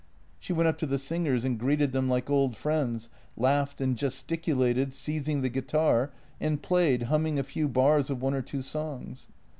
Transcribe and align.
"She 0.39 0.51
went 0.51 0.67
up 0.67 0.79
to 0.79 0.87
the 0.87 0.97
singers 0.97 1.45
and 1.45 1.59
greeted 1.59 1.91
them 1.91 2.09
like 2.09 2.27
old 2.27 2.57
friends— 2.57 3.11
laughed 3.37 3.79
and 3.79 3.95
gesticulated, 3.95 4.95
seizing 4.95 5.41
the 5.41 5.47
guitar, 5.49 6.11
and 6.39 6.59
played, 6.59 7.03
humming 7.03 7.37
a 7.37 7.43
few 7.43 7.67
bars 7.69 8.09
of 8.09 8.19
one 8.19 8.33
or 8.33 8.41
two 8.41 8.63
songs. 8.63 9.27